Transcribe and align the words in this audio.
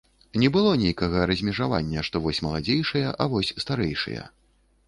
Не 0.43 0.47
было 0.53 0.71
нейкага 0.83 1.19
размежавання, 1.31 2.05
што 2.09 2.23
вось 2.25 2.41
маладзейшыя, 2.49 3.15
а 3.21 3.31
вось 3.35 3.55
старэйшыя. 3.67 4.29